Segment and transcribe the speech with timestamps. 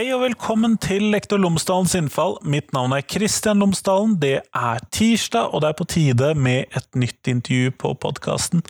[0.00, 2.38] Hei og velkommen til Lektor Lomsdalens innfall.
[2.48, 4.14] Mitt navn er Kristian Lomsdalen.
[4.16, 8.62] Det er tirsdag, og det er på tide med et nytt intervju på podkasten.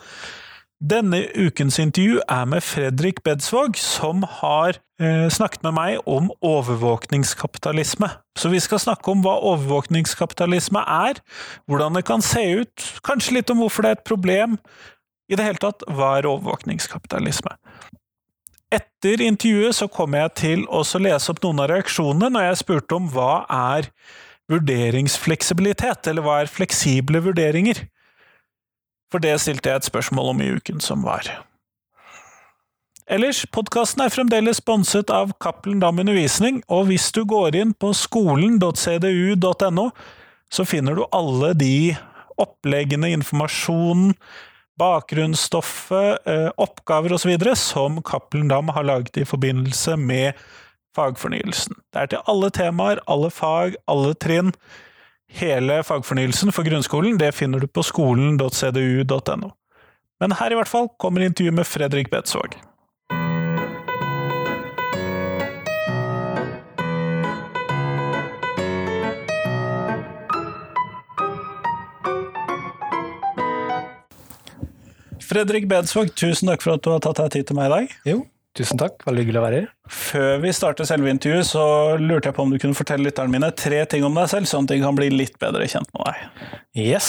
[0.83, 8.11] Denne ukens intervju er med Fredrik Bedsvåg, som har eh, snakket med meg om overvåkningskapitalisme.
[8.35, 11.23] Så vi skal snakke om hva overvåkningskapitalisme er,
[11.63, 14.59] hvordan det kan se ut, kanskje litt om hvorfor det er et problem.
[15.31, 17.55] I det hele tatt, hva er overvåkningskapitalisme?
[18.71, 22.95] Etter intervjuet så kom jeg til å lese opp noen av reaksjonene når jeg spurte
[22.95, 23.89] om hva er
[24.51, 27.85] vurderingsfleksibilitet, eller hva er fleksible vurderinger?
[29.11, 31.27] For det stilte jeg et spørsmål om i uken som var.
[33.11, 37.91] Ellers, podkasten er fremdeles sponset av Cappelen Dam Undervisning, og hvis du går inn på
[37.97, 39.87] skolen.cdu.no,
[40.51, 41.97] så finner du alle de
[42.39, 44.13] oppleggene, informasjonen,
[44.81, 47.37] bakgrunnsstoffet, eh, oppgaver osv.
[47.55, 50.33] som Cappelen Dam har laget i forbindelse med
[50.95, 51.77] fagfornyelsen.
[51.93, 54.51] Det er til alle temaer, alle fag, alle trinn.
[55.31, 59.51] Hele fagfornyelsen for grunnskolen det finner du på skolen.cdu.no.
[60.21, 62.57] Men her i hvert fall kommer intervjuet med Fredrik Bedsvåg.
[75.31, 77.91] Fredrik Bedsvåg, tusen takk for at du har tatt deg tid til meg i dag.
[78.09, 78.17] Jo,
[78.57, 78.97] tusen takk.
[79.07, 79.69] Veldig hyggelig å være her.
[79.87, 81.63] Før vi starter selve intervjuet, så
[82.01, 84.67] lurte jeg på om du kunne fortelle lytterne mine tre ting om deg selv, sånn
[84.67, 86.51] at de kan bli litt bedre kjent med deg.
[86.83, 87.07] Yes.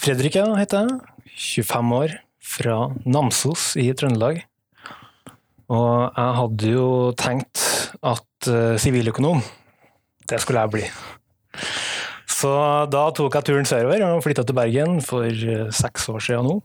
[0.00, 1.12] Fredrik ja, heter jeg.
[1.60, 2.16] 25 år,
[2.56, 4.40] fra Namsos i Trøndelag.
[5.76, 7.66] Og jeg hadde jo tenkt
[8.00, 9.90] at siviløkonom, uh,
[10.32, 10.88] det skulle jeg bli.
[12.42, 12.50] Så
[12.90, 16.56] da tok jeg turen sørover og flytta til Bergen for eh, seks år siden nå.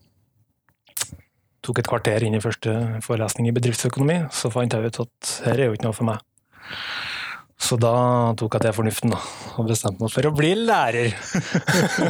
[1.66, 2.74] Tok et kvarter inn i første
[3.06, 6.24] forelesning i bedriftsøkonomi, så fant jeg ut at her er jo ikke noe for meg.
[7.62, 7.92] Så da
[8.38, 9.20] tok jeg til fornuften da,
[9.58, 11.14] og bestemte meg for å bli lærer.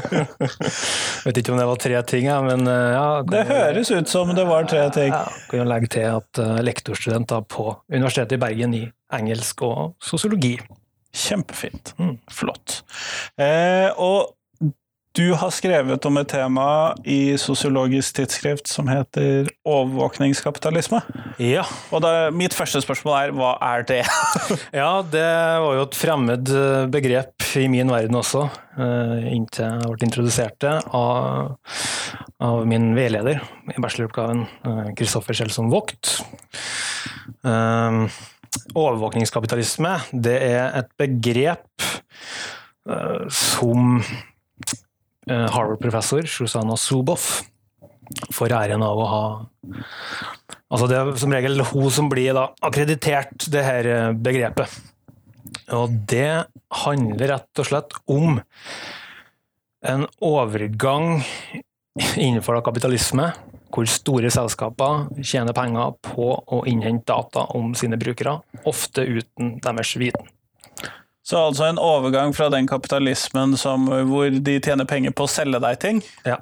[1.25, 3.05] Vet ikke om det var tre ting, men eh, ja.
[3.27, 5.11] Det høres ut som det var tre ting.
[5.11, 8.85] Ja, kan jo legge til at lektorstudenter lektorstudent på Universitetet i Bergen i
[9.17, 10.55] engelsk og sosiologi.
[11.15, 11.93] Kjempefint.
[11.99, 12.17] Mm.
[12.31, 12.81] Flott.
[13.39, 14.37] Eh, og
[15.17, 20.99] du har skrevet om et tema i Sosiologisk tidsskrift som heter overvåkningskapitalisme.
[21.41, 21.63] Ja.
[21.89, 24.03] Og da, mitt første spørsmål er hva er det?
[24.81, 25.25] ja, det
[25.63, 28.45] var jo et fremmed eh, begrep i min verden også,
[28.77, 31.55] eh, inntil jeg ble introdusert det av,
[32.43, 33.41] av min veileder
[33.73, 34.45] i bacheloroppgaven,
[34.99, 36.19] Kristoffer eh, Kjelsson Vogt.
[37.41, 38.05] Um,
[38.77, 41.85] Overvåkningskapitalisme det er et begrep
[42.89, 47.43] uh, som uh, Harvard-professor Susanna Zuboff
[48.33, 49.23] får æren av å ha
[50.67, 54.73] Altså det er som regel hun som blir da, akkreditert det her eh, begrepet.
[55.75, 56.47] Og det
[56.83, 58.41] handler rett og slett om
[59.87, 61.21] en overgang
[62.25, 63.29] innenfor kapitalisme
[63.73, 69.93] hvor store selskaper tjener penger på å innhente data om sine brukere, ofte uten deres
[69.99, 70.29] viten.
[71.27, 75.59] Så altså en overgang fra den kapitalismen som, hvor de tjener penger på å selge
[75.59, 75.99] deg ting?
[76.23, 76.39] Ja.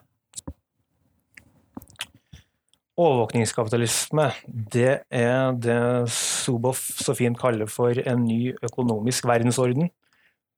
[2.96, 5.80] Overvåkningskapitalisme, det er det
[6.14, 9.90] Zuboff så fint kaller for en ny økonomisk verdensorden,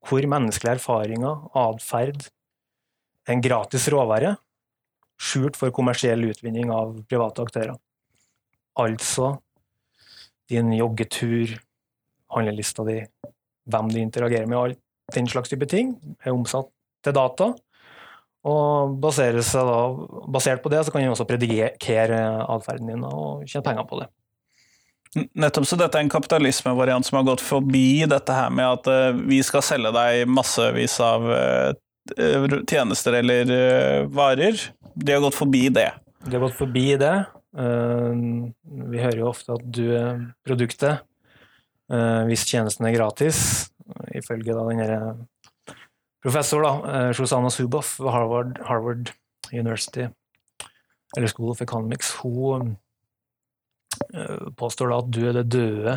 [0.06, 2.27] hvor menneskelige erfaringer, atferd,
[3.27, 4.35] en gratis råvare
[5.17, 7.78] skjult for kommersiell utvinning av private aktører.
[8.78, 9.38] Altså
[10.51, 11.57] din joggetur,
[12.31, 13.01] handlelista di,
[13.67, 16.69] hvem du interagerer med, alt den slags type ting, er omsatt
[17.03, 17.51] til data.
[18.47, 19.11] Og da,
[20.31, 24.07] basert på det så kan du også predikere atferden din og tjene penger på det.
[25.39, 29.19] Nettopp, så dette er en kapitalismevariant som har gått forbi dette her med at eh,
[29.31, 31.71] vi skal selge deg massevis av eh,
[32.68, 34.59] tjenester eller eh, varer,
[34.94, 35.92] de har gått forbi det.
[36.25, 37.15] De har gått forbi det.
[37.57, 38.13] Eh,
[38.92, 41.00] vi hører jo ofte at du er produktet
[41.89, 43.39] eh, hvis tjenesten er gratis,
[44.13, 45.24] ifølge da den
[46.24, 46.74] professor da,
[47.07, 49.13] eh, Suboff ved Harvard, Harvard,
[49.53, 50.07] University,
[51.15, 52.75] eller School of Economics, hun
[54.60, 55.94] påstår da at du er det døde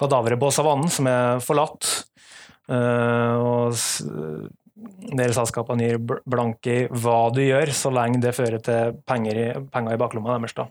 [0.00, 1.86] kadaveret på savannen som er forlatt.
[2.66, 3.76] Og
[4.76, 9.46] dere selskapene gir blanke i hva du gjør, så lenge det fører til penger i,
[9.72, 10.56] penger i baklomma deres.
[10.56, 10.68] da.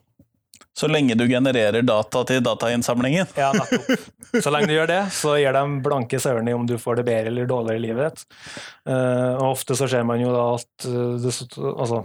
[0.75, 3.29] Så lenge du genererer data til datainnsamlingen?
[3.39, 4.09] Ja, nettopp.
[4.43, 7.05] Så lenge du gjør det, så gir de blanke søren i om du får det
[7.07, 8.37] bedre eller dårligere i livet ditt.
[8.83, 11.31] Uh, og ofte så ser man jo da at uh, det,
[11.71, 12.01] altså,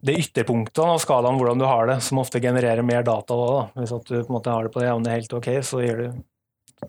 [0.00, 3.38] det er ytterpunktene av skalaen hvordan du har det, som ofte genererer mer data.
[3.40, 6.04] Da, Hvis du på en måte har det på det jevne helt ok, så gjør
[6.04, 6.20] du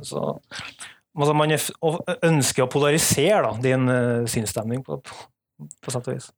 [0.07, 0.25] så,
[1.17, 6.29] altså Man ønsker å polarisere da, din uh, sinnsstemning, på, på, på sett og vis.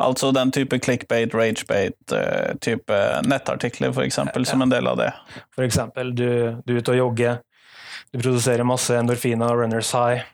[0.00, 4.44] Altså den type clickbait, ragebait-type uh, nettartikler, f.eks., ja.
[4.48, 5.10] som en del av det?
[5.52, 6.28] For eksempel, du,
[6.64, 7.42] du er ute og jogger,
[8.12, 10.24] du produserer masse endorfiner, runners high.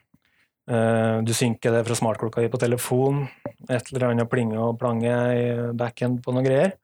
[0.69, 3.25] Uh, du synker det fra smartklokka di på telefon.
[3.69, 5.49] Et eller annet plinge og plange i
[5.79, 6.77] backend på noe greier.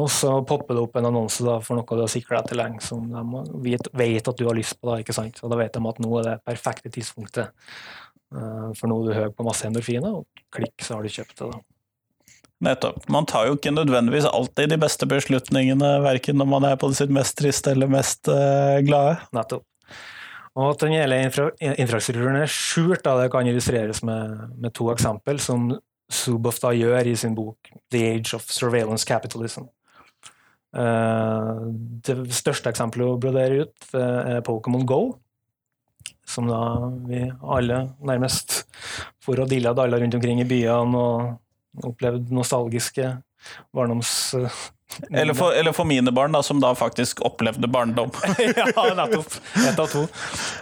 [0.00, 2.60] Og så popper det opp en annonse da, for noe du har sikra deg til
[2.62, 4.88] lenge, som de vet, vet, at du har lyst på.
[4.88, 5.42] Da ikke sant?
[5.44, 7.52] Og da vet de at nå er det perfekte tidspunktet.
[8.32, 11.36] Uh, for nå er du høy på masse endorfiner, og klikk, så har du kjøpt
[11.42, 11.50] det.
[11.52, 11.60] da.
[12.62, 13.02] Nettopp.
[13.10, 17.12] Man tar jo ikke nødvendigvis alltid de beste beslutningene, verken når man er på sitt
[17.12, 19.18] mest triste eller mest uh, glade.
[19.36, 19.66] Nettopp.
[20.52, 24.90] Og at den hele infra infrastrukturen er skjult, da, det kan illustreres med, med to
[24.92, 25.70] eksempel, som
[26.12, 29.68] Zuboff da gjør i sin bok 'The Age of Surveillance Capitalism'.
[30.72, 31.68] Uh,
[32.06, 35.02] det største eksempelet å brodere ut uh, er Pokémon Go,
[36.24, 36.62] som da
[37.04, 38.62] vi alle nærmest
[39.22, 43.16] for og dilla dalla rundt omkring i byene og opplevde nostalgiske
[43.74, 44.14] barndoms...
[45.08, 48.10] Eller for, eller for, mine barn, da, som da faktisk opplevde barndom.
[48.44, 49.38] ja, nettopp.
[49.56, 50.02] Ett av to.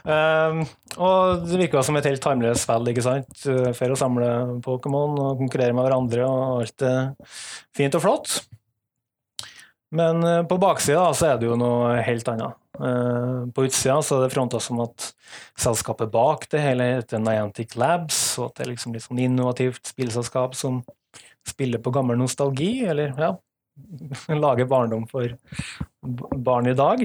[0.07, 0.61] Um,
[1.03, 3.43] og det virka som et helt timeless spill, ikke sant.
[3.43, 4.29] For å samle
[4.63, 7.11] Pokémon og konkurrere med hverandre og alt er
[7.75, 8.37] fint og flott.
[9.91, 12.57] Men uh, på baksida så er det jo noe helt annet.
[12.81, 15.11] Uh, på utsida så er det fronta som at
[15.59, 19.91] selskapet bak det hele heter Niantic Labs, og at det er liksom litt sånn innovativt
[19.91, 20.81] spillselskap som
[21.49, 23.35] spiller på gammel nostalgi, eller ja,
[24.45, 25.35] lager barndom for
[26.01, 27.05] barn i dag.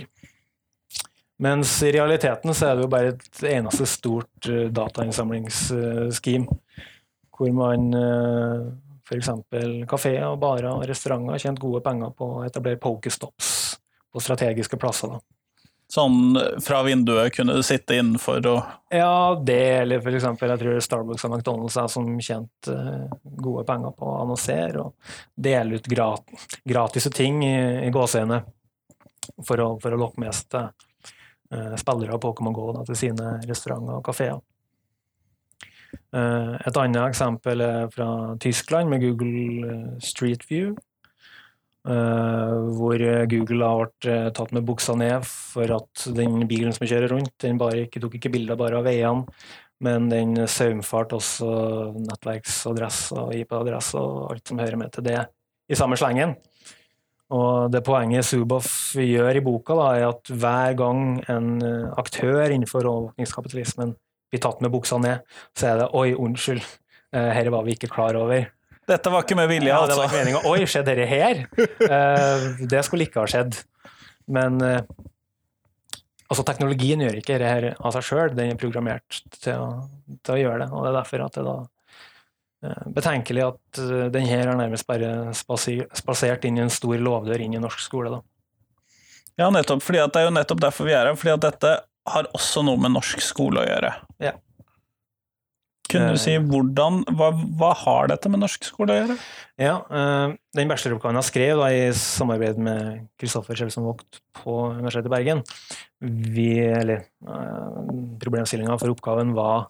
[1.42, 6.62] Mens i realiteten så er det jo bare et eneste stort uh, datainnsamlingsscheme,
[7.36, 7.90] hvor man
[9.06, 9.31] f.eks.
[9.90, 13.50] kafeer, barer og restauranter har tjent gode penger på å etablere pokestops
[14.12, 15.16] på strategiske plasser.
[15.16, 15.22] da.
[15.92, 16.34] Sånn
[16.66, 21.28] fra vinduet kunne du sitte innenfor og Ja, det, eller for eksempel jeg tror Starbucks
[21.28, 26.58] og McDonald's er som kjent uh, gode penger på å annonsere og dele ut gratis,
[26.66, 28.42] gratis ting i, i gåseøyne
[29.46, 30.72] for, for, å lokke med seg
[31.54, 34.42] uh, spillere av Pokémon GO da, til sine restauranter og kafeer.
[36.16, 38.10] Uh, et annet eksempel er fra
[38.42, 40.76] Tyskland med Google Street View.
[41.86, 47.14] Uh, hvor Google har vært tatt med buksa ned for at den bilen som kjører
[47.14, 49.28] rundt, den ikke, tok ikke bilder bare av veiene,
[49.86, 51.50] men den saumfarte også
[52.00, 55.20] nettverksadresser IP-adresser og alt som hører med til det,
[55.70, 56.38] i samme slengen.
[57.34, 61.00] Og det poenget Suboff gjør i boka, da, er at hver gang
[61.32, 63.96] en eh, aktør innenfor overvåkningskapitalismen
[64.36, 65.24] blir tatt med buksa ned,
[65.58, 66.64] så er det 'oi, unnskyld,
[67.16, 68.52] dette var vi ikke klar over'.
[68.86, 69.96] Dette var ikke med vilje, ja, altså.
[69.96, 70.42] Det var ikke meninga.
[70.46, 71.40] Oi, skjedde dette her?
[71.82, 73.58] Uh, det skulle ikke ha skjedd.
[74.30, 74.82] Men uh,
[76.30, 79.72] altså, teknologien gjør ikke dette av seg sjøl, den er programmert til å,
[80.22, 80.70] til å, gjøre det.
[80.70, 81.58] og Det er derfor at det da
[82.96, 83.80] betenkelig at
[84.10, 88.10] den her er nærmest bare spasert inn i en stor lovdør inn i norsk skole.
[88.16, 88.22] da.
[89.38, 89.84] Ja, nettopp.
[89.84, 91.16] fordi Det er jo nettopp derfor vi er her.
[91.20, 91.74] fordi at dette
[92.13, 93.94] har også noe med norsk skole å gjøre.
[94.24, 94.36] Ja.
[95.86, 96.44] Kunne du si eh.
[96.44, 97.29] hvordan, hva,
[97.60, 99.18] hva, har dette med norsk skole å gjøre?
[99.62, 105.12] Ja, uh, Den bacheloroppgaven jeg skrev da, i samarbeid med Kristoffer Kjelsson Vogt på Universitetet
[105.12, 105.44] i Bergen
[106.01, 107.86] vi, eller uh,
[108.22, 109.68] Problemstillinga for oppgaven var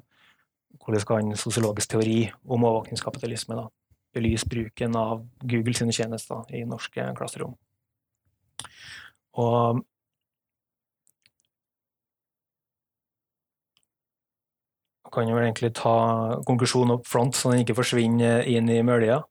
[0.86, 3.66] hvordan kan sosiologisk teori om overvåkningskapitalisme da,
[4.16, 7.56] belyse bruken av Google sine tjenester i norske klasserom.
[9.42, 9.82] Og
[15.16, 15.96] kan jo egentlig ta
[16.48, 19.22] konklusjonen opp front, så den ikke forsvinner inn i mølja.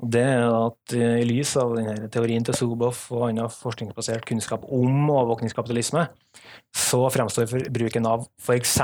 [0.00, 5.10] Det er at I lys av denne teorien til Zuboff og annen forskningsbasert kunnskap om
[5.12, 6.06] overvåkningskapitalisme,
[6.72, 8.78] så fremstår bruken av f.eks.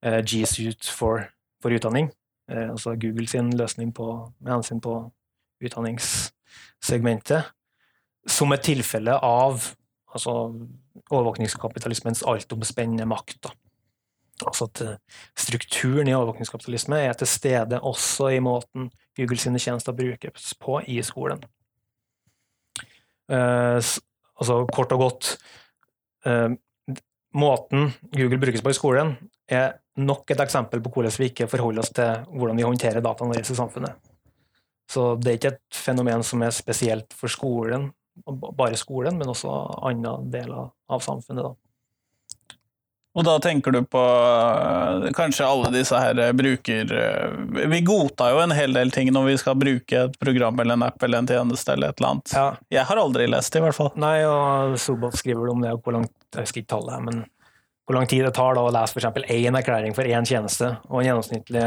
[0.00, 1.24] Eh, G-Suite for,
[1.60, 2.10] for, utdanning,
[2.50, 4.10] eh, altså Google sin løsning på,
[4.40, 4.98] med hensyn på
[5.64, 7.48] utdanningssegmentet,
[8.28, 9.72] som et tilfelle av
[10.12, 10.36] altså,
[11.08, 13.40] overvåkningskapitalismens altomspennende makt.
[13.48, 13.56] Da.
[14.46, 14.96] Altså at eh,
[15.38, 21.00] strukturen i overvåkningskapitalisme er til stede også i måten Google sine tjenester brukes på i
[21.06, 21.42] skolen.
[23.30, 25.28] Uh, altså kort og godt
[26.26, 26.50] uh,
[27.30, 29.12] Måten Google brukes på i skolen,
[29.46, 33.36] er nok et eksempel på hvordan vi ikke forholder oss til hvordan vi håndterer dataene
[33.36, 34.10] våre i samfunnet.
[34.90, 37.92] Så det er ikke et fenomen som er spesielt for skolen,
[38.26, 39.52] bare skolen, men også
[39.86, 41.46] andre deler av samfunnet.
[41.46, 41.69] da.
[43.18, 46.92] Og da tenker du på øh, kanskje alle disse her øh, bruker...
[46.94, 50.78] øh, Vi godtar jo en hel del ting når vi skal bruke et program eller
[50.78, 52.36] en app eller en tjeneste eller et eller annet.
[52.36, 52.46] Ja.
[52.78, 53.90] Jeg har aldri lest det, i hvert fall.
[53.98, 57.24] Nei, og Sobov skriver du om det, hvor langt, jeg husker ikke tallet, men
[57.82, 59.26] hvor lang tid det tar da å lese f.eks.
[59.34, 60.76] én erklæring for én tjeneste.
[60.86, 61.64] Og en gjennomsnittlig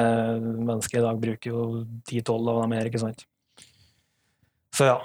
[0.63, 1.63] menneske i dag bruker jo
[2.07, 3.25] 10-12 av dem her, ikke sant.
[4.73, 5.01] Så ja.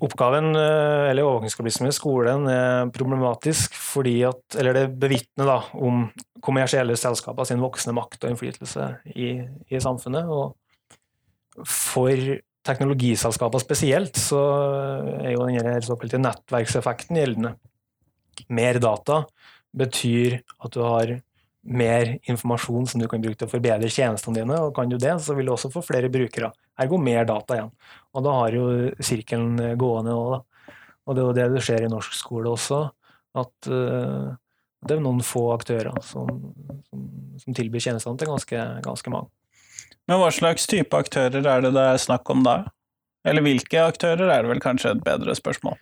[0.00, 6.06] Oppgaven, eh, eller overvåkningskapitlet i skolen, er problematisk fordi at Eller det bevitner da om
[6.40, 9.34] kommersielle selskaper sin voksende makt og innflytelse i,
[9.68, 10.24] i samfunnet.
[10.32, 14.40] Og for teknologiselskaper spesielt, så
[15.20, 17.56] er jo den såkalte nettverkseffekten gjeldende.
[18.48, 19.24] Mer data
[19.76, 21.18] betyr at du har
[21.62, 25.14] mer informasjon som du kan bruke til å forbedre tjenestene dine, og kan du det,
[25.22, 26.50] så vil du også få flere brukere.
[26.80, 27.70] Ergo mer data igjen.
[28.12, 28.64] Og da har jo
[29.00, 30.72] sirkelen gående òg, da.
[31.06, 32.84] Og det er jo det det skjer i norsk skole også,
[33.40, 34.34] at uh,
[34.86, 36.28] det er noen få aktører som,
[36.90, 37.06] som,
[37.42, 39.30] som tilbyr tjenestene til ganske, ganske mange.
[40.10, 42.56] Men hva slags type aktører er det det er snakk om da?
[43.26, 45.78] Eller hvilke aktører er det vel kanskje et bedre spørsmål?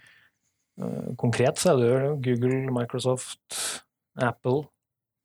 [0.80, 3.60] Uh, konkret så er det jo Google, Microsoft,
[4.20, 4.64] Apple,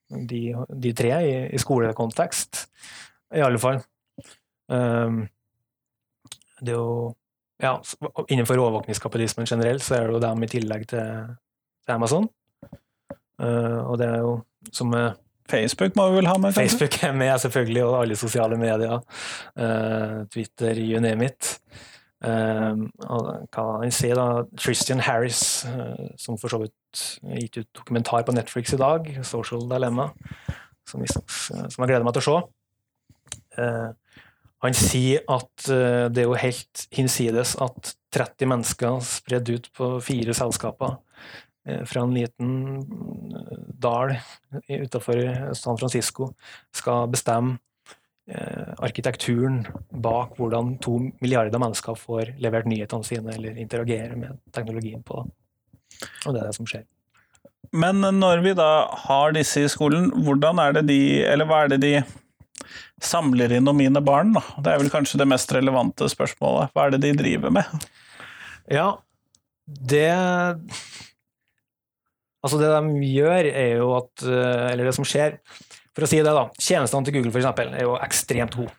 [0.10, 2.66] de, de tre i, i, skolekontekst,
[3.36, 3.82] i alle fall.
[4.72, 5.26] Um,
[6.62, 7.14] det er jo
[7.64, 7.78] ja,
[8.28, 11.36] Innenfor overvåkningskapitalismen generelt så er det jo dem i tillegg til,
[11.86, 12.28] til Amazon.
[13.40, 14.36] Uh, og det er jo
[14.72, 15.12] som uh,
[15.50, 16.54] Facebook må vi vel ha med?
[16.56, 16.62] Kanskje?
[16.64, 19.02] Facebook er med, selvfølgelig, og alle sosiale medier.
[19.56, 21.60] Uh, Twitter, you name it.
[22.26, 25.68] og hva han sier da, Tristan Harris,
[26.18, 27.02] som for så vidt
[27.38, 30.08] gitt ut dokumentar på Netflix i dag, 'Social Dilemma',
[30.90, 32.40] som, som jeg gleder meg til å se.
[34.64, 39.96] Han sier at uh, det er jo helt hinsides at 30 mennesker spredd ut på
[40.04, 41.00] fire selskaper
[41.90, 42.50] fra en liten
[43.82, 44.12] dal
[44.70, 45.18] utenfor
[45.58, 46.28] San Francisco
[46.78, 47.58] skal bestemme
[48.86, 55.24] arkitekturen bak hvordan to milliarder mennesker får levert nyhetene sine eller interagerer med teknologien på.
[56.26, 56.86] Og det er det som skjer.
[57.76, 58.70] Men når vi da
[59.08, 61.94] har disse i skolen, hvordan er det de Eller hva er det de
[63.04, 64.44] samler inn om mine barn, da?
[64.64, 66.74] Det er vel kanskje det mest relevante spørsmålet.
[66.74, 67.88] Hva er det de driver med?
[68.72, 68.90] Ja,
[69.66, 70.12] det
[72.46, 75.40] Altså, det de gjør, er jo at Eller det som skjer
[75.96, 76.44] For å si det, da.
[76.62, 78.74] Tjenestene til Google, for eksempel, er jo ekstremt gode.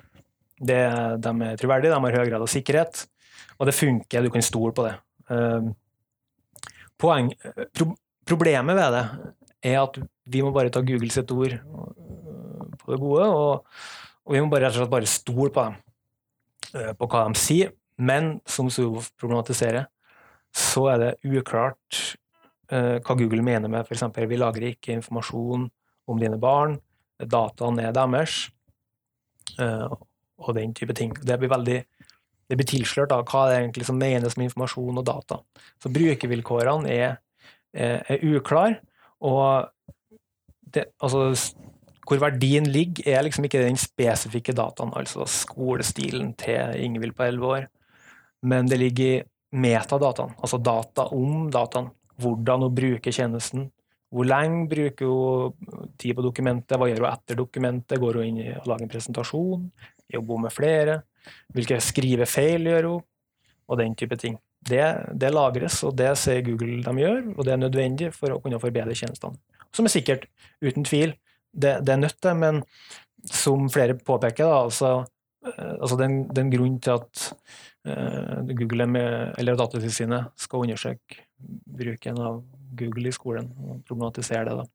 [0.57, 3.03] De er troverdige, de har høy grad av sikkerhet,
[3.59, 4.95] og det funker, du kan stole på det.
[7.01, 7.29] Poeng,
[7.77, 7.91] pro,
[8.29, 9.03] problemet ved det
[9.73, 9.99] er at
[10.33, 11.59] vi må bare ta Google sitt ord
[12.87, 13.83] på det gode, og,
[14.27, 15.77] og vi må bare rett og slett bare stole på dem,
[16.99, 17.75] på hva de sier.
[17.97, 19.87] Men som Suvov problematiserer,
[20.57, 22.01] så er det uklart
[22.73, 24.05] uh, hva Google mener med f.eks.
[24.29, 25.67] vi lagrer ikke informasjon
[26.07, 26.79] om dine barn,
[27.17, 28.47] dataene er deres,
[29.61, 29.93] uh,
[30.37, 31.15] og den type ting.
[31.17, 31.81] Det blir veldig
[32.47, 35.41] det blir tilslørt av hva det egentlig som menes med informasjon og data.
[35.83, 37.17] Så brukervilkårene er,
[37.75, 38.79] er, er uklare,
[39.19, 39.67] og
[40.77, 41.33] det, altså,
[42.07, 47.47] hvor verdien ligger, er liksom ikke den spesifikke dataen, altså skolestilen til Ingvild på 11
[47.47, 47.67] år,
[48.47, 49.25] men det ligger i
[49.57, 51.91] metadataen, altså data om dataen.
[52.17, 53.67] Hvordan hun bruker tjenesten,
[54.09, 58.55] hvor lenge bruker hun tid på dokumentet, hva gjør hun etter dokumentet, går hun inn
[58.61, 59.67] og lager en presentasjon,
[60.15, 60.97] jobber hun med flere,
[61.53, 63.05] hvilke skrivefeil gjør hun,
[63.67, 64.39] og den type ting.
[64.67, 64.83] Det,
[65.15, 68.63] det, lagres, og det ser Google de gjør, og det er nødvendig for å kunne
[68.63, 69.39] forbedre tjenestene.
[69.75, 70.27] Som er sikkert,
[70.65, 71.13] uten tvil,
[71.57, 72.63] det, det til, men
[73.27, 74.91] som flere påpeker, da, altså,
[75.81, 77.27] altså den, den grunnen til at
[77.89, 81.23] uh, Google med, eller Datatilsynet skal undersøke
[81.67, 82.43] bruken av
[82.79, 84.57] Google i skolen og problematisere det.
[84.63, 84.67] da.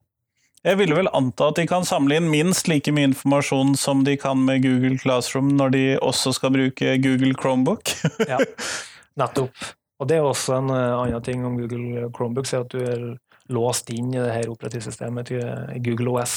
[0.61, 4.13] Jeg ville vel anta at de kan samle inn minst like mye informasjon som de
[4.21, 7.93] kan med Google Classroom når de også skal bruke Google Chromebook.
[8.29, 8.38] ja,
[9.21, 9.55] nettopp.
[10.01, 13.03] Og det er også en annen ting om Google Chromebook, er at du er
[13.50, 16.36] låst inn i det her operativsystemet til Google OS.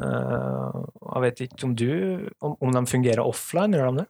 [0.00, 1.90] Jeg vet ikke om du
[2.40, 4.08] om de fungerer offline, gjør de det?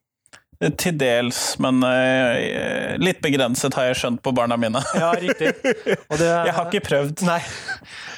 [0.61, 4.83] Til dels, men uh, litt begrenset har jeg skjønt på barna mine.
[4.93, 5.55] ja, riktig.
[5.57, 7.23] Det, jeg har ikke prøvd.
[7.25, 7.39] Nei,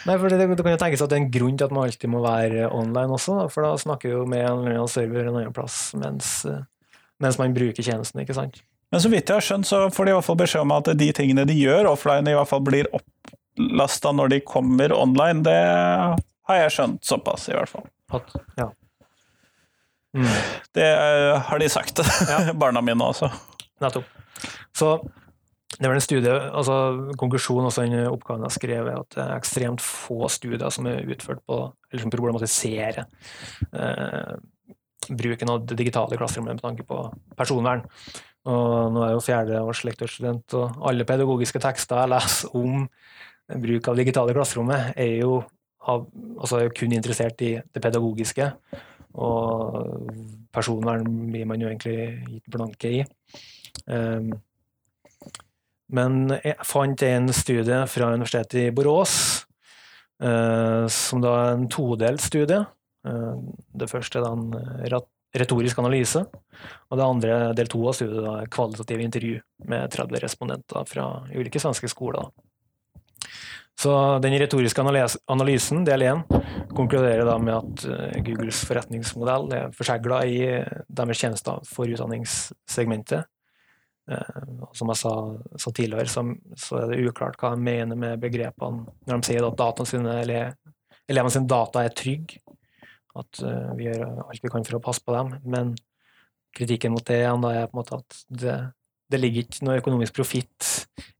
[0.09, 1.87] nei for det, det, kan jo tenkes at det er en grunn til at man
[1.87, 5.31] alltid må være online også, for da snakker vi jo med en eller annen server
[5.31, 6.33] en annen plass mens,
[7.23, 8.59] mens man bruker tjenesten, ikke sant.
[8.91, 10.91] Men så vidt jeg har skjønt, så får de i hvert fall beskjed om at
[10.99, 12.91] de tingene de gjør offline, i hvert fall blir
[13.53, 15.43] opplasta når de kommer online.
[15.45, 15.57] Det
[16.49, 17.89] har jeg skjønt såpass, i hvert fall.
[18.13, 18.69] At, ja.
[20.13, 20.29] Mm.
[20.77, 20.89] Det
[21.49, 22.53] har de sagt, ja.
[22.63, 23.31] barna mine også.
[23.81, 24.09] Nettopp.
[24.77, 24.95] Så
[25.79, 26.75] det var en studie, altså
[27.19, 31.07] Konklusjonen også i oppgaven jeg skrev, er at det er ekstremt få studier som er
[31.09, 34.35] utført på eller som problematiserer eh,
[35.09, 37.01] bruken av det digitale klasserommet med tanke på
[37.39, 37.83] personvern.
[38.51, 42.87] Og nå er jeg jo fjerdeårs lektorstudent, og alle pedagogiske tekster jeg leser om
[43.63, 45.43] bruk av digitale klasserommet, er jo
[45.87, 48.49] altså er jo kun interessert i det pedagogiske.
[49.23, 50.09] Og
[50.55, 51.97] personvern blir man jo egentlig
[52.29, 53.03] gitt blanke i.
[53.87, 54.33] Um,
[55.93, 59.17] men jeg fant en studie fra Universitetet i Borås,
[60.25, 62.63] uh, som da er en todelt studie.
[63.05, 63.43] Uh,
[63.77, 64.49] det første er en
[65.39, 66.23] retorisk analyse,
[66.91, 69.41] og det andre, del to av studiet, er kvalitative intervju
[69.73, 72.29] med 30 respondenter fra ulike svenske skoler.
[73.81, 74.83] Så den retoriske
[75.27, 76.21] analysen, del én,
[76.77, 80.43] konkluderer da med at eh, Googles forretningsmodell er forsegla i
[80.87, 83.25] deres tjenester for utdanningssegmentet.
[84.11, 84.45] Eh,
[84.77, 85.15] som jeg sa,
[85.57, 86.25] sa tidligere, så,
[86.59, 90.55] så, er det uklart hva de mener med begrepene når de sier at sine, eller,
[91.09, 92.43] elevene sine data er trygge,
[93.19, 95.35] at uh, vi gjør alt vi kan for å passe på dem.
[95.45, 95.75] Men
[96.57, 98.59] kritikken mot det igjen er på en måte at det,
[99.13, 100.69] det ligger ikke noe økonomisk profitt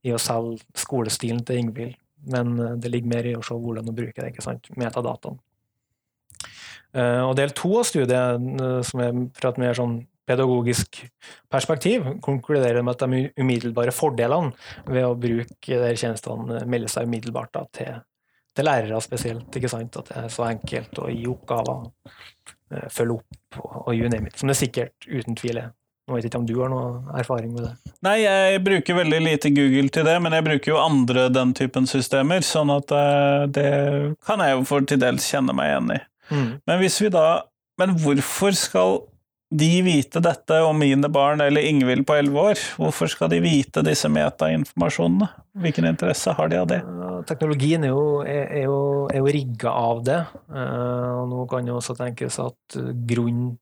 [0.05, 1.97] i å selge skolestilen til Ingvild,
[2.33, 5.41] men uh, det ligger mer i å se hvordan å bruke det, ikke sant, metadataen.
[6.93, 8.49] Uh, og del to av studiet,
[8.85, 11.01] som er fra et mer sånn pedagogisk
[11.51, 14.53] perspektiv konkluderer med at de umiddelbare fordelene
[14.87, 17.97] ved å bruke de tjenestene melder seg umiddelbart da, til,
[18.55, 19.55] til, lærere spesielt.
[19.55, 19.97] ikke sant?
[19.97, 21.87] At det er så enkelt å gi oppgaver,
[22.73, 24.37] eh, følge opp og, og you name it.
[24.39, 25.71] Som det sikkert uten tvil er.
[26.03, 27.93] Jeg vet ikke om du har noe erfaring med det?
[28.03, 31.87] Nei, jeg bruker veldig lite Google til det, men jeg bruker jo andre den typen
[31.87, 33.69] systemer, sånn at eh, det
[34.27, 35.99] kan jeg jo for til dels kjenne meg igjen i.
[36.33, 36.51] Mm.
[36.67, 37.43] Men hvis vi da
[37.81, 38.99] Men hvorfor skal
[39.53, 42.61] de vite dette om mine barn eller Ingvild på elleve år?
[42.81, 45.29] Hvorfor skal de vite disse metainformasjonene?
[45.63, 46.79] Hvilken interesse har de av det?
[47.29, 48.79] Teknologien er jo, er, jo,
[49.13, 50.21] jo rigga av det.
[50.49, 53.53] Eh, og nå kan det også tenkes at grunn,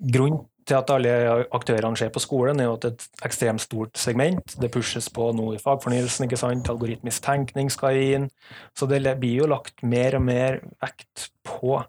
[0.00, 1.12] grunn til at alle
[1.54, 4.54] aktørene ser på skolen, er jo at det er et ekstremt stort segment.
[4.60, 6.70] Det pushes på noe i fagfornyelsen, ikke sant?
[6.72, 8.28] algoritmisk tenkning skal inn.
[8.78, 11.80] Så det blir jo lagt mer og mer vekt på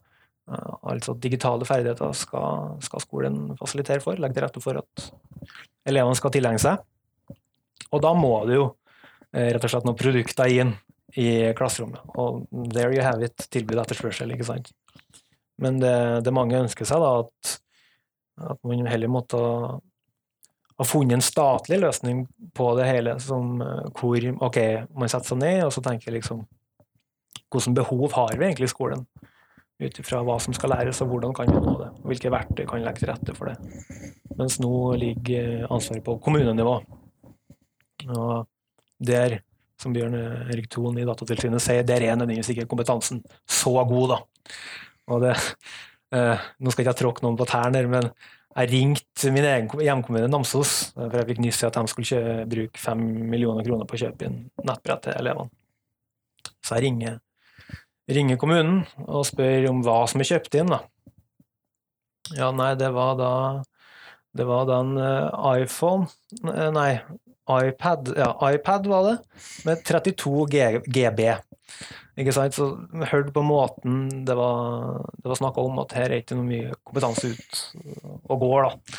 [0.48, 5.06] altså digitale ferdigheter skal, skal, skolen fasilitere for, legge til rette for at
[5.88, 6.82] elevene skal tilegne seg.
[7.94, 8.66] Og da må det jo
[9.32, 10.76] eh, rett og slett noen produkter inn
[11.20, 12.02] i klasserommet.
[12.20, 14.72] Og there you have it, tilbud etterspørsel, ikke sant.
[15.62, 17.58] Men det, det, mange ønsker seg, da, at,
[18.52, 19.42] at man heller måtte
[20.74, 22.26] ha funnet en statlig løsning
[22.58, 24.60] på det hele, som, eh, hvor ok,
[24.98, 26.46] man setter seg ned og så tenker liksom
[27.54, 29.04] Hvilke behov har vi egentlig i skolen?
[29.88, 31.90] Ut ifra hva som skal læres og hvordan kan vi nå det.
[32.02, 33.82] Og hvilke verktøy kan legge til rette for det.
[34.40, 36.76] Mens nå ligger ansvaret på kommunenivå.
[38.10, 38.46] Og
[39.04, 39.40] der,
[39.82, 44.20] som Bjørn Erik Thon i Datatilsynet sier, der er nødvendigvis ikke kompetansen så god, da.
[45.14, 45.34] Og det,
[46.16, 48.10] eh, nå skal ikke jeg tråkke noen på tærne, men
[48.54, 52.82] jeg ringte min egen hjemkommune Namsos, for jeg fikk nyss i at de skulle bruke
[52.82, 55.50] fem millioner kroner på å kjøpe inn nettbrett til elevene.
[56.64, 57.18] Så jeg ringer
[58.12, 60.74] ringer kommunen og spør om hva som er kjøpt inn.
[60.74, 60.82] da.
[62.38, 63.32] Ja, nei, det var da
[64.34, 66.08] Det var da en uh, iPhone
[66.48, 67.02] uh, Nei,
[67.46, 68.14] iPad.
[68.18, 69.18] Ja, iPad var det,
[69.68, 71.20] med 32 G GB.
[72.18, 72.56] Ikke sant?
[72.56, 72.72] Så
[73.12, 76.74] hørte på måten det var, det var snakka om, at her er ikke noe mye
[76.82, 77.62] kompetanse ut
[78.24, 78.98] og går, da.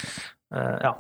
[0.55, 0.95] Uh, ja.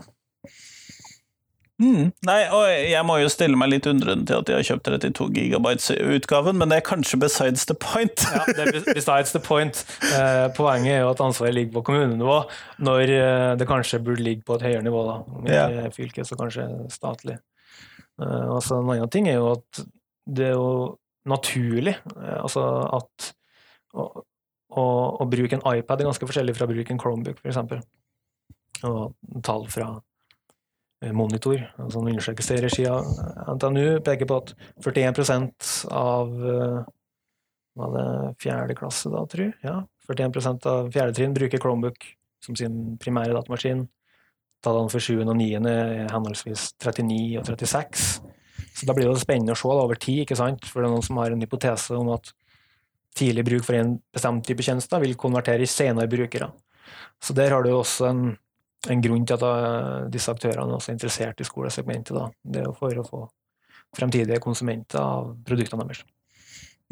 [1.84, 2.10] Mm.
[2.24, 5.28] Nei, og jeg må jo stille meg litt undrende til at de har kjøpt 32
[5.36, 8.24] gigabytes-utgaven, men det er kanskje besides the point.
[8.32, 9.84] ja, det er besides the point.
[10.08, 12.38] Eh, poenget er jo at ansvaret ligger på kommunenivå,
[12.88, 15.18] når eh, det kanskje burde ligge på et høyere nivå, da.
[15.28, 15.90] Om ikke yeah.
[15.94, 17.38] fylket, så kanskje statlig.
[18.22, 19.84] Eh, altså, en annen ting er jo at
[20.24, 20.94] det er jo
[21.28, 22.62] naturlig eh, altså
[22.94, 23.30] at
[23.94, 24.06] å,
[24.74, 24.84] å,
[25.20, 27.84] å, bruke en iPad er ganske forskjellig fra å bruke en Chromebook, f.eks.
[28.84, 29.92] Og tall fra
[31.12, 31.60] monitor.
[31.76, 33.08] Altså en undersøkelse i regi av
[33.56, 35.50] NTNU peker på at 41
[35.92, 36.92] av eh,
[37.74, 38.08] var det
[38.42, 39.56] fjerde klasse, da, tror jeg?
[39.66, 42.06] Ja, 41 av fjerde trinn bruker Chromebook
[42.44, 43.86] som sin primære datamaskin.
[44.64, 45.18] Tallene for 7.
[45.24, 45.48] og 9.
[45.68, 48.04] er henholdsvis 39 og 36.
[48.74, 50.64] Så da blir det spennende å se da, over tid, ikke sant?
[50.68, 52.32] for det er noen som har en hypotese om at
[53.14, 56.50] tidlig bruk for en bestemt type tjenester vil konvertere i senere brukere.
[57.22, 58.24] Så der har du også en
[58.90, 62.16] en grunn til at eh, disse aktørene er også interessert i skolesegmentet.
[62.16, 62.28] Da.
[62.42, 63.22] Det er for å få
[63.94, 66.04] fremtidige konsumenter av produktene deres.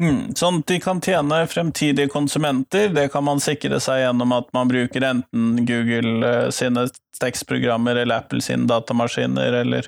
[0.01, 4.49] Mm, sånn at de kan tjene fremtidige konsumenter, det kan man sikre seg gjennom at
[4.55, 6.87] man bruker enten Google uh, sine
[7.21, 9.87] tekstprogrammer eller Apple sine datamaskiner eller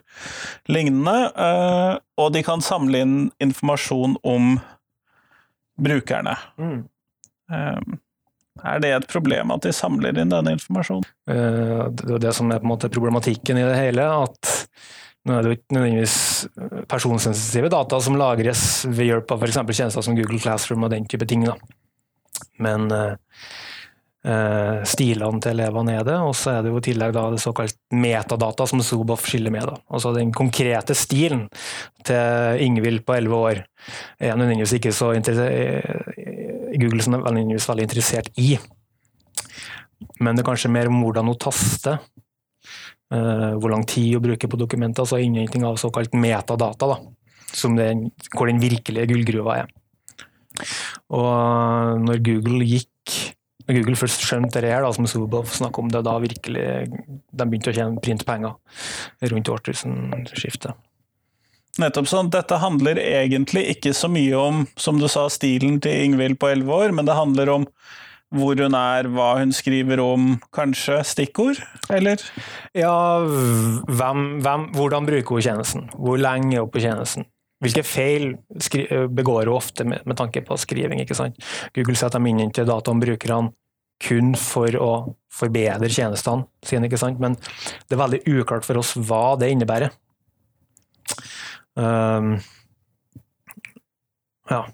[0.70, 4.56] lignende, uh, og de kan samle inn informasjon om
[5.82, 6.38] brukerne.
[6.62, 6.84] Mm.
[8.64, 11.08] Er det et problem at de samler inn denne informasjonen?
[11.28, 14.54] Uh, det er det som er på en måte problematikken i det hele, at
[15.26, 16.18] nå er det jo ikke nødvendigvis
[16.92, 19.58] personsensitive data som lagres ved hjelp av f.eks.
[19.74, 21.48] tjenester som Google Classroom og den type ting.
[21.50, 21.56] Da.
[22.62, 23.16] Men uh,
[24.28, 27.42] uh, stilene til elevene er det, og så er det jo i tillegg da det
[27.42, 29.66] såkalt metadata som Zuboff skiller med.
[29.72, 29.80] Da.
[29.90, 31.48] Altså den konkrete stilen
[32.06, 33.64] til Ingvild på 11 år
[34.22, 35.16] er nødvendigvis ikke så
[36.82, 38.56] Google som er veldig interessert i.
[40.20, 42.00] Men det er kanskje mer om hvordan hun taster
[43.14, 46.96] Eh, hvor lang tid å bruke på dokumenter, altså innhenting av såkalt metadata, da,
[47.54, 49.70] som den, hvor den virkelige gullgruva er.
[51.14, 52.92] Og når Google gikk
[53.66, 57.46] når Google først skjønte det her, da, som Zuboff snakker om det, da virkelig de
[57.50, 58.54] begynte å tjene printpenger
[59.32, 60.78] rundt årtusenskiftet.
[61.82, 62.32] Nettopp sånn.
[62.32, 66.82] Dette handler egentlig ikke så mye om, som du sa, stilen til Ingvild på elleve
[66.86, 67.70] år, men det handler om
[68.36, 71.60] hvor hun er, hva hun skriver om, kanskje stikkord,
[71.94, 72.22] eller?
[72.76, 75.86] Ja, hvem, hvem, hvordan bruker hun tjenesten?
[75.94, 77.28] Hvor lenge er hun på tjenesten?
[77.64, 78.34] Hvilke feil
[79.16, 81.04] begår hun ofte med, med, tanke på skriving?
[81.04, 81.38] ikke sant?
[81.76, 83.54] Google setter dem inn til data om brukerne
[84.04, 84.92] kun for å
[85.32, 87.22] forbedre tjenestene sine, ikke sant?
[87.24, 87.38] men
[87.88, 89.94] det er veldig uklart for oss hva det innebærer.
[91.76, 92.38] Um,
[94.50, 94.66] ja.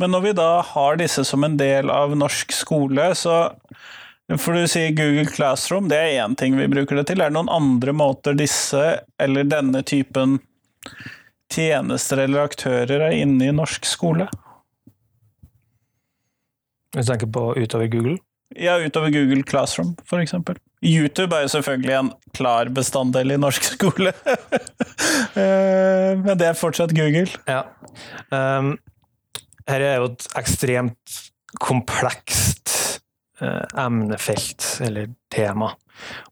[0.00, 3.50] Men når vi da har disse som en del av norsk skole, så
[4.38, 7.20] for du sier Google Classroom, det er én ting vi bruker det til.
[7.20, 10.38] Er det noen andre måter disse, eller denne typen
[11.50, 14.28] tjenester eller aktører er inne i norsk skole?
[16.94, 18.18] Hvis du tenker på utover Google?
[18.54, 20.58] Ja, utover Google Classroom, for eksempel.
[20.80, 24.14] YouTube er jo selvfølgelig en klar bestanddel i norsk skole.
[25.30, 27.30] Eh, men det er fortsatt Google.
[27.46, 27.60] Ja.
[28.34, 28.72] Um,
[29.70, 31.14] her er jo et ekstremt
[31.62, 32.72] komplekst
[33.40, 35.70] uh, emnefelt, eller tema.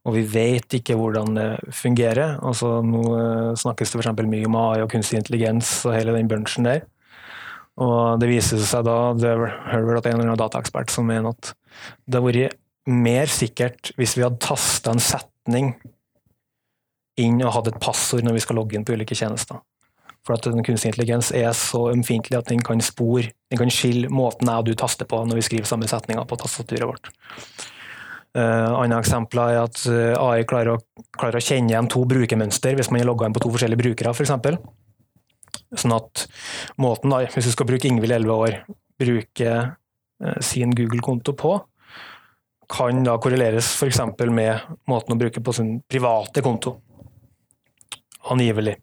[0.06, 2.38] Og vi vet ikke hvordan det fungerer.
[2.42, 4.22] Altså, nå eh, snakkes det f.eks.
[4.26, 6.86] mye om AI og kunstig intelligens og hele den bunchen der.
[7.78, 11.30] Og det viser seg da, det hører vel at en eller annen dataekspert som mener
[11.36, 11.52] at
[12.06, 12.58] det har vært
[12.88, 15.74] mer sikkert hvis vi hadde tasta en setning
[17.18, 19.60] inn og hatt et passord når vi skal logge inn på ulike tjenester.
[20.26, 24.10] For at den kunstig intelligens er så ømfintlig at den kan spore, den kan skille
[24.12, 27.10] måten jeg og du taster på når vi skriver samme setninger på tastaturet vårt.
[28.36, 32.76] Uh, andre eksempler er at eh, AI klarer å, klarer å kjenne igjen to brukermønster
[32.76, 34.18] hvis man er logga inn på to forskjellige brukere, f.eks.
[34.20, 34.58] For eksempel.
[35.72, 36.26] sånn at
[36.78, 38.58] måten, da, hvis du skal bruke Ingvild 11 år,
[39.00, 41.56] bruke uh, sin Google-konto på,
[42.68, 44.00] kan da korreleres f.eks.
[44.28, 46.76] med måten å bruke på sin private konto.
[48.28, 48.76] Angivelig.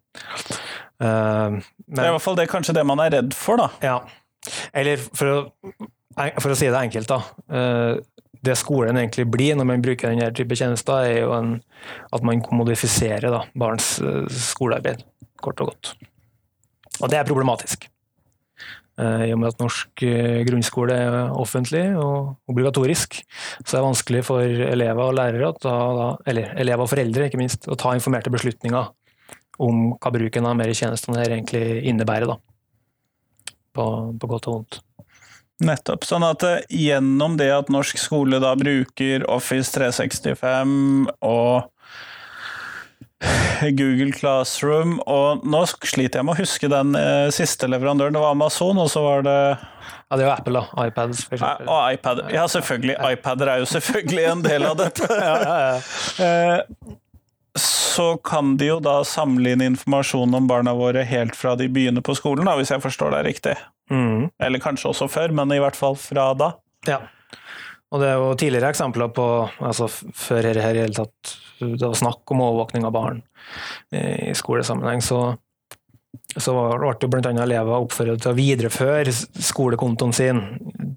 [1.01, 3.69] Uh, det er i hvert fall det, kanskje det man er redd for, da.
[3.83, 3.99] Ja.
[4.73, 5.37] Eller for å,
[6.39, 7.21] for å si det enkelt, da.
[7.51, 8.01] Uh,
[8.45, 11.55] det skolen egentlig blir når man bruker denne type tjenester, er jo en,
[12.13, 13.95] at man modifiserer da, barns
[14.51, 15.01] skolearbeid,
[15.41, 15.95] kort og godt.
[17.01, 17.89] Og det er problematisk.
[18.95, 20.03] I og med at norsk
[20.47, 23.17] grunnskole er offentlig og obligatorisk,
[23.59, 25.73] så er det vanskelig for elever og lærere, ta,
[26.23, 28.87] eller elever og foreldre ikke minst, å ta informerte beslutninger
[29.59, 32.39] om hva bruken av mer tjenestene her egentlig innebærer, da.
[33.75, 34.79] På, på godt og vondt.
[35.63, 36.03] Nettopp.
[36.03, 41.69] Sånn at uh, gjennom det at norsk skole da bruker Office 365 og
[43.79, 48.15] Google Classroom, og nå sliter jeg med å huske den eh, siste leverandøren.
[48.15, 50.85] Det var Amazon, og så var det Ja, det jo Apple, da.
[50.89, 51.69] iPads, for eksempel.
[51.69, 52.21] Ja, og iPad.
[52.33, 52.97] Ja, selvfølgelig.
[53.15, 55.09] iPader er jo selvfølgelig en del av dette.
[55.29, 55.79] ja, ja, ja.
[56.19, 56.95] Uh,
[57.55, 62.03] så kan de jo da samle inn informasjon om barna våre helt fra de begynner
[62.03, 63.55] på skolen, da, hvis jeg forstår deg riktig.
[63.91, 64.27] Mm.
[64.43, 66.51] Eller kanskje også før, men i hvert fall fra da.
[66.89, 66.99] Ja.
[67.93, 69.25] Og det er jo tidligere eksempler på,
[69.63, 73.21] altså før her i hele tatt det var snakk om overvåkning av barn
[73.95, 75.19] i skolesammenheng, så,
[76.35, 77.31] så ble jo bl.a.
[77.45, 80.41] elever oppfordret til å videreføre skolekontoen sin,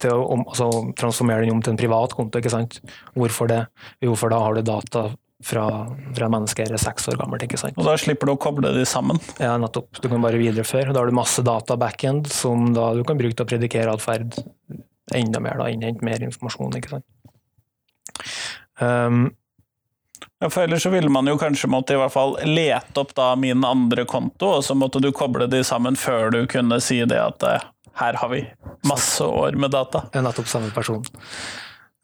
[0.03, 2.41] til å altså, transformere den om til en privat konto.
[2.41, 2.81] ikke sant?
[3.15, 3.63] Hvorfor det?
[4.03, 5.09] Jo, for da har du data
[5.45, 5.65] fra,
[6.17, 7.45] fra mennesker er seks år gammelt.
[7.47, 7.79] ikke sant?
[7.79, 9.21] Og da slipper du å koble de sammen?
[9.39, 10.01] Ja, nettopp.
[10.03, 10.91] Du kan bare videreføre.
[10.91, 14.41] Da har du masse data backend som da du kan bruke til å predikere atferd
[15.15, 16.77] enda mer, da, innhente mer informasjon.
[16.79, 17.07] ikke sant?
[18.81, 19.29] Um,
[20.41, 23.33] ja, for ellers så ville man jo kanskje måtte i hvert fall lete opp da
[23.39, 27.19] min andre konto, og så måtte du koble de sammen før du kunne si det
[27.19, 27.65] at eh,
[27.99, 28.45] her har vi
[28.87, 30.05] masse år med data.
[30.15, 31.03] Ja, nettopp samme person.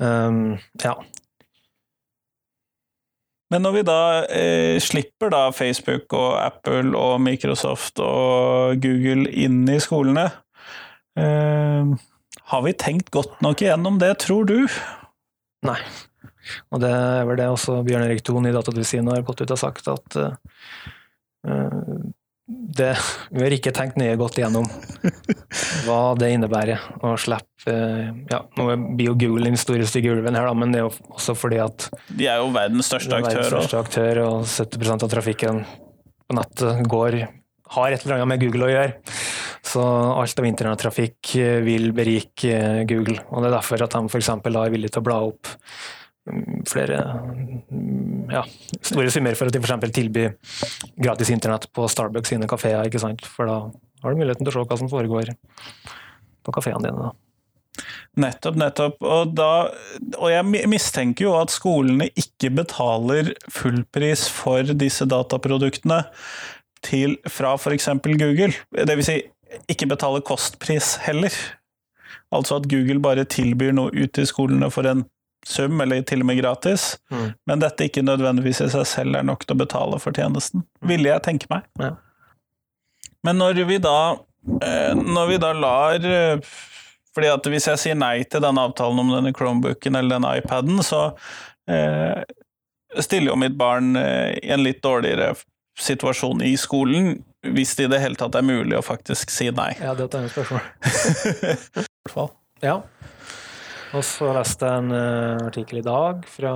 [0.03, 0.97] Um, ja.
[3.55, 9.62] Men når vi da eh, slipper da Facebook og Apple og Microsoft og Google inn
[9.71, 10.27] i skolene,
[11.14, 11.95] eh,
[12.42, 14.59] har vi tenkt godt nok igjennom det, tror du?
[15.64, 15.79] Nei.
[16.75, 19.61] Og det er vel det også Bjørn Erik Thon i Datatilsynet har gått ut og
[19.61, 20.35] sagt, at uh,
[22.44, 22.90] det,
[23.33, 24.66] vi har ikke tenkt nøye godt igjennom
[25.87, 28.66] hva det innebærer å slippe uh, ja, Nå
[28.99, 31.62] blir jo Google den store stygge ulven her, da, men det er jo også fordi
[31.64, 35.64] at De er jo verdens største er verdens største aktør, og 70% av trafikken
[36.25, 37.18] på nettet går,
[37.75, 39.17] har et eller annet med Google å gjøre.
[39.65, 44.11] Så alt av internettrafikk eh, vil berike eh, Google, og det er derfor at de
[44.11, 44.31] f.eks.
[44.35, 45.51] er villige til å bla opp
[46.31, 47.01] mm, flere
[47.71, 48.45] mm, ja,
[48.79, 49.97] store summer for at de f.eks.
[49.97, 50.37] tilbyr
[51.01, 53.25] gratis internett på Starbucks sine kafeer, ikke sant?
[53.25, 53.59] for da
[54.05, 55.33] har du muligheten til å se hva som foregår
[56.45, 57.09] på kafeene dine.
[57.09, 57.15] da.
[58.21, 59.01] Nettopp, nettopp.
[59.03, 59.51] Og, da,
[60.21, 66.05] og jeg mistenker jo at skolene ikke betaler fullpris for disse dataproduktene
[66.85, 67.88] til, fra f.eks.
[68.05, 68.53] Google.
[68.77, 69.18] Vil si,
[69.70, 71.35] ikke betale kostpris heller.
[72.35, 75.05] Altså at Google bare tilbyr noe ut til skolene for en
[75.44, 77.33] sum, eller til og med gratis, Mm.
[77.47, 80.62] men dette ikke nødvendigvis i seg selv er nok til å betale for tjenesten.
[80.88, 81.66] Ville jeg tenke meg.
[81.79, 81.90] Ja.
[83.25, 84.16] Men når vi da
[84.64, 86.09] eh, Når vi da lar
[87.14, 90.81] fordi at hvis jeg sier nei til denne avtalen om denne Chromebooken eller denne iPaden,
[90.83, 91.05] så
[91.70, 92.25] eh,
[92.99, 95.29] stiller jo mitt barn eh, i en litt dårligere
[95.81, 97.19] situasjon i skolen,
[97.55, 99.73] hvis det i det hele tatt er mulig å faktisk si nei.
[99.81, 100.63] Ja, det er et spørsmål.
[101.83, 102.31] I hvert fall.
[102.65, 102.77] Ja.
[103.95, 106.55] Og så leste jeg en eh, artikkel i dag fra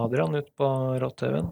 [0.00, 0.70] Adrian ute på
[1.02, 1.50] Rått-TV-en,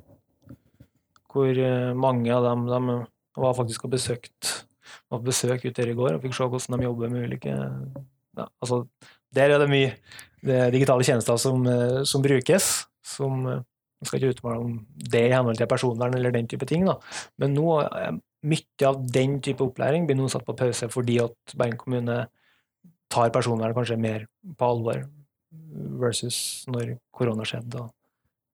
[1.28, 4.54] hvor eh, mange av dem, de var faktisk og besøkt
[5.08, 7.52] var på besøk ute her i går og fikk se hvordan de jobber med ulike
[7.52, 8.82] ja, altså,
[9.34, 9.92] Der er det mye
[10.44, 13.46] det er digitale tjenester som, eh, som brukes, som
[13.98, 14.72] Jeg skal ikke uttale om
[15.12, 16.98] det i henhold til personvern eller den type ting, da.
[17.42, 21.54] men nå er mye av den type opplæring blir nå satt på pause fordi at
[21.58, 22.18] Bergen kommune
[23.10, 25.02] tar personvern kanskje mer på alvor,
[25.98, 27.90] versus når korona skjedde og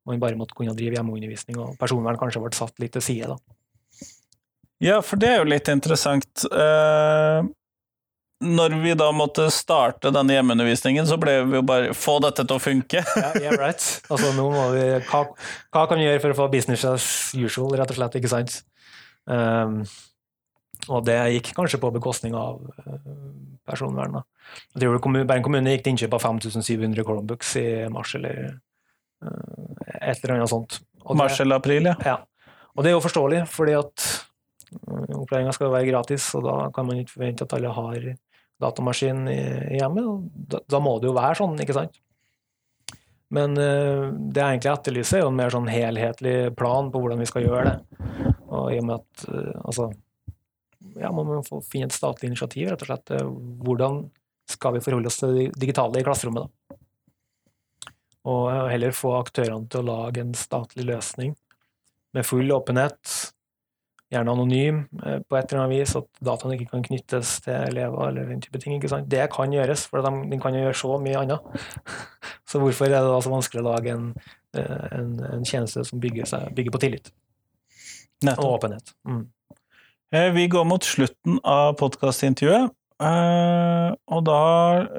[0.08, 3.32] man bare måtte kunne drive hjemmeundervisning, og personvern kanskje ble satt litt til side.
[3.32, 3.36] da.
[4.84, 6.44] Ja, for det er jo litt interessant.
[6.44, 7.46] Eh,
[8.44, 12.56] når vi da måtte starte denne hjemmeundervisningen, så ble vi jo bare Få dette til
[12.56, 13.02] å funke!
[13.02, 13.82] Ja, yeah, right.
[14.10, 15.22] Altså, nå må vi, hva,
[15.74, 18.58] hva kan vi gjøre for å få business as usual, rett og slett, ikke sant?
[19.24, 19.82] Um,
[20.92, 22.98] og det gikk kanskje på bekostning av uh,
[23.64, 24.20] personvern.
[24.74, 28.44] Jeg tror Bergen kommune gikk til innkjøp av 5700 Chromebooks i mars, eller
[29.24, 30.82] uh, et eller annet sånt.
[31.04, 31.96] Og Mars eller april, ja.
[32.04, 32.20] Ja.
[32.74, 34.06] Og det er jo forståelig, fordi at
[35.14, 38.06] opplæringa skal være gratis, og da kan man ikke forvente at alle har
[38.62, 39.40] datamaskin i,
[39.74, 40.30] i hjemmet.
[40.54, 42.00] Da, da må det jo være sånn, ikke sant?
[43.34, 47.22] Men uh, det jeg egentlig etterlyser, er jo en mer sånn helhetlig plan på hvordan
[47.22, 48.34] vi skal gjøre det.
[48.54, 49.90] Og i og med at uh, altså
[51.00, 53.10] Ja, man må få finne et statlig initiativ, rett og slett.
[53.10, 53.30] Eh,
[53.66, 54.04] Hvordan
[54.46, 56.76] skal vi forholde oss til det digitale i klasserommet, da?
[58.30, 61.32] Og heller få aktørene til å lage en statlig løsning
[62.14, 63.33] med full åpenhet,
[64.14, 68.08] gjerne anonym eh, på et eller annet vis, at dataene ikke kan knyttes til elever
[68.08, 68.78] eller den type ting.
[68.80, 71.60] Det kan gjøres, for de, de kan gjøre så mye annet.
[72.48, 74.10] Så hvorfor er det da så vanskelig å lage en,
[74.54, 77.08] eh, en, en tjeneste som bygger, seg, bygger på tillit
[78.36, 78.92] og åpenhet?
[79.08, 79.24] Mm.
[80.14, 82.70] Eh, Vi går mot slutten av podkastintervjuet,
[83.02, 84.42] og da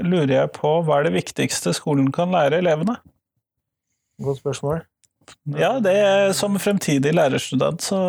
[0.03, 2.97] lurer jeg på hva er det viktigste skolen kan lære elevene?
[4.25, 4.83] Godt spørsmål.
[5.57, 8.01] Ja, det er som fremtidig lærerstudent, så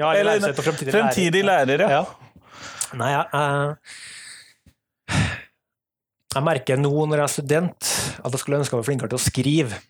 [0.00, 2.02] Ja, Eller fremtidig Fremtidig lærer, ja.
[2.98, 5.16] Nei, jeg, jeg,
[6.34, 7.88] jeg merker nå når jeg er student,
[8.20, 9.80] at jeg skulle ønske jeg var flinkere til å skrive.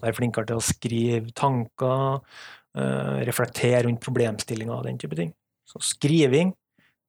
[0.00, 2.20] Være flinkere til å skrive tanker,
[2.76, 5.32] eh, reflektere rundt problemstillinger og den type ting.
[5.68, 6.54] Så skriving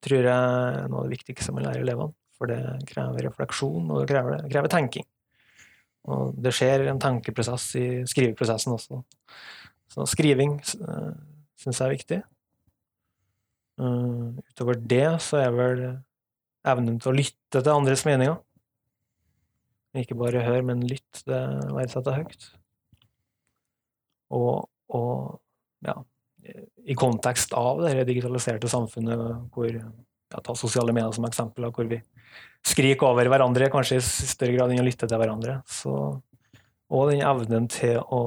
[0.03, 4.03] tror jeg er noe av det viktigste man lærer elevene, for det krever refleksjon, og
[4.03, 5.07] det krever, krever tenking.
[6.11, 8.99] Og det skjer en tankeprosess i skriveprosessen også.
[9.93, 11.13] Så skriving uh,
[11.59, 12.19] syns jeg er viktig.
[13.79, 15.83] Uh, utover det så er vel
[16.67, 18.35] evnen til å lytte til andres meninger.
[20.01, 21.23] Ikke bare hør, men lytt.
[21.27, 21.41] Det
[21.75, 22.49] verdsetter jeg høyt.
[24.33, 24.65] Og,
[24.97, 25.39] og
[25.85, 25.99] ja,
[26.83, 29.91] i kontekst av det digitaliserte samfunnet hvor ja,
[30.41, 31.99] Ta sosiale medier som eksempel, hvor vi
[32.63, 35.59] skriker over hverandre, kanskje i større grad enn å lytte til hverandre.
[35.67, 35.93] Så,
[36.93, 38.21] og den evnen til å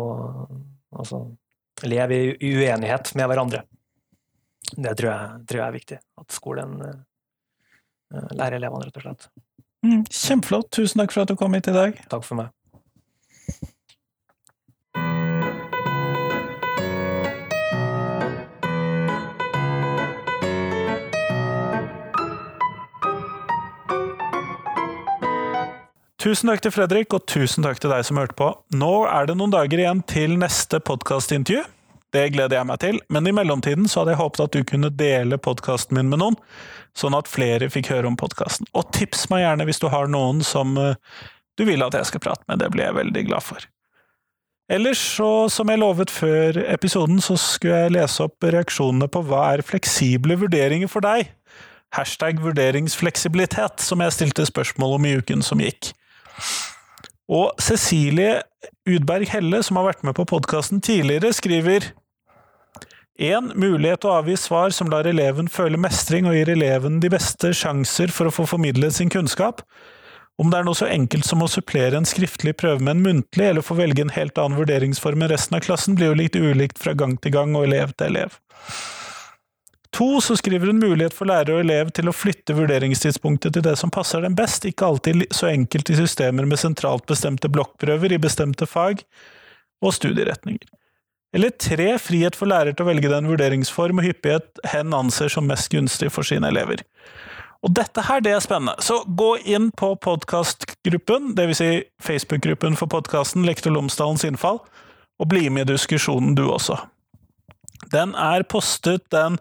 [0.97, 1.23] altså,
[1.87, 3.65] leve i uenighet med hverandre.
[4.77, 5.99] Det tror jeg, tror jeg er viktig.
[6.21, 6.97] At skolen uh,
[8.35, 9.29] lærer elevene, rett og slett.
[9.87, 10.73] Mm, kjempeflott.
[10.75, 11.99] Tusen takk for at du kom hit i dag.
[12.11, 12.53] Takk for meg.
[26.27, 28.49] Tusen takk til Fredrik, og tusen takk til deg som hørte på.
[28.75, 31.61] Nå er det noen dager igjen til neste podkastintervju.
[32.11, 34.89] Det gleder jeg meg til, men i mellomtiden så hadde jeg håpet at du kunne
[34.91, 36.35] dele podkasten min med noen,
[36.99, 38.67] sånn at flere fikk høre om podkasten.
[38.75, 40.99] Og tips meg gjerne hvis du har noen som eh,
[41.55, 43.69] du vil at jeg skal prate med, det blir jeg veldig glad for.
[44.67, 49.45] Ellers, så, som jeg lovet før episoden, så skulle jeg lese opp reaksjonene på hva
[49.53, 51.31] er fleksible vurderinger for deg?
[51.95, 55.93] Hashtag vurderingsfleksibilitet, som jeg stilte spørsmål om i uken som gikk.
[57.27, 58.41] Og Cecilie
[58.87, 61.91] Udberg Helle, som har vært med på podkasten tidligere, skriver
[63.17, 67.53] en mulighet å avgi svar som lar eleven føle mestring og gir eleven de beste
[67.57, 69.63] sjanser for å få formidlet sin kunnskap.
[70.37, 73.47] Om det er noe så enkelt som å supplere en skriftlig prøve med en muntlig,
[73.49, 76.83] eller få velge en helt annen vurderingsform enn resten av klassen, blir jo litt ulikt
[76.83, 78.37] fra gang til gang og elev til elev.
[79.97, 83.79] To, så skriver hun mulighet for lærer og elev til å flytte vurderingstidspunktet til det
[83.81, 88.21] som passer dem best, ikke alltid så enkelt i systemer med sentralt bestemte blokkprøver i
[88.21, 89.01] bestemte fag
[89.81, 90.69] og studieretninger.
[91.37, 95.49] Eller tre, frihet for lærer til å velge den vurderingsform og hyppighet hen anser som
[95.49, 96.83] mest gunstig for sine elever.
[97.65, 101.63] Og dette her, det er spennende, så gå inn på podkastgruppen, dvs.
[101.63, 101.71] Si
[102.05, 104.61] Facebook-gruppen for podkasten Lektor Lomsdalens innfall,
[105.17, 106.77] og bli med i diskusjonen du også.
[107.93, 109.41] Den er postet den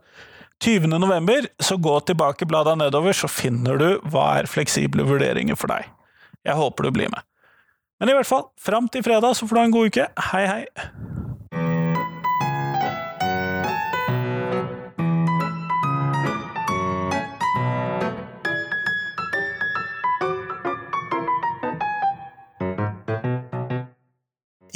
[0.63, 0.87] 20.
[0.99, 5.89] november, så gå tilbake, blada nedover, så finner du hva er fleksible vurderinger for deg.
[6.45, 7.25] Jeg håper du blir med.
[7.99, 10.09] Men i hvert fall, fram til fredag så får du ha en god uke.
[10.31, 10.63] Hei, hei!